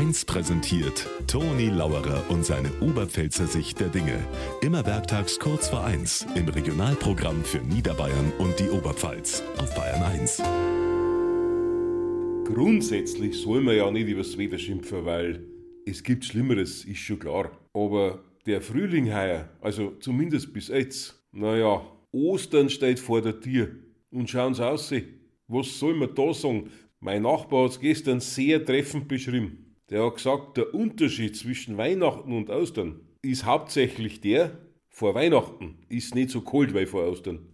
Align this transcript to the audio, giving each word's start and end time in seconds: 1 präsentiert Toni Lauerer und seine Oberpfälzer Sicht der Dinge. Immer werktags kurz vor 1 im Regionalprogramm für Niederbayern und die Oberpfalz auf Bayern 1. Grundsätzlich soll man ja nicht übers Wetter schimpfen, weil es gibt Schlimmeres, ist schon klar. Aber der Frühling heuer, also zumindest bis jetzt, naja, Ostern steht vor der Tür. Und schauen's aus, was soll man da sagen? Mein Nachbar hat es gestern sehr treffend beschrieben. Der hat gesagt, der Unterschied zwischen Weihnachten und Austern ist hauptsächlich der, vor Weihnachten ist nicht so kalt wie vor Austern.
1 0.00 0.24
präsentiert 0.24 1.06
Toni 1.26 1.68
Lauerer 1.68 2.24
und 2.30 2.42
seine 2.42 2.72
Oberpfälzer 2.80 3.46
Sicht 3.46 3.80
der 3.80 3.88
Dinge. 3.88 4.18
Immer 4.62 4.86
werktags 4.86 5.38
kurz 5.38 5.68
vor 5.68 5.84
1 5.84 6.26
im 6.36 6.48
Regionalprogramm 6.48 7.44
für 7.44 7.58
Niederbayern 7.58 8.32
und 8.38 8.58
die 8.58 8.70
Oberpfalz 8.70 9.42
auf 9.58 9.74
Bayern 9.74 10.02
1. 10.02 10.38
Grundsätzlich 12.46 13.36
soll 13.42 13.60
man 13.60 13.76
ja 13.76 13.90
nicht 13.90 14.08
übers 14.08 14.38
Wetter 14.38 14.56
schimpfen, 14.56 15.04
weil 15.04 15.44
es 15.84 16.02
gibt 16.02 16.24
Schlimmeres, 16.24 16.86
ist 16.86 17.00
schon 17.00 17.18
klar. 17.18 17.50
Aber 17.74 18.24
der 18.46 18.62
Frühling 18.62 19.14
heuer, 19.14 19.50
also 19.60 19.90
zumindest 20.00 20.54
bis 20.54 20.68
jetzt, 20.68 21.22
naja, 21.30 21.82
Ostern 22.10 22.70
steht 22.70 23.00
vor 23.00 23.20
der 23.20 23.38
Tür. 23.38 23.68
Und 24.10 24.30
schauen's 24.30 24.60
aus, 24.60 24.94
was 25.46 25.78
soll 25.78 25.94
man 25.94 26.14
da 26.14 26.32
sagen? 26.32 26.70
Mein 27.00 27.20
Nachbar 27.20 27.64
hat 27.64 27.72
es 27.72 27.80
gestern 27.80 28.20
sehr 28.20 28.64
treffend 28.64 29.06
beschrieben. 29.06 29.66
Der 29.90 30.04
hat 30.06 30.14
gesagt, 30.14 30.56
der 30.56 30.72
Unterschied 30.72 31.36
zwischen 31.36 31.76
Weihnachten 31.76 32.32
und 32.32 32.50
Austern 32.50 33.00
ist 33.22 33.44
hauptsächlich 33.44 34.20
der, 34.20 34.58
vor 34.88 35.14
Weihnachten 35.14 35.78
ist 35.88 36.14
nicht 36.14 36.30
so 36.30 36.42
kalt 36.42 36.74
wie 36.74 36.86
vor 36.86 37.04
Austern. 37.04 37.46